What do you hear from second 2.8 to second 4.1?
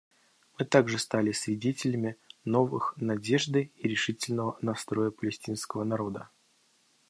надежды и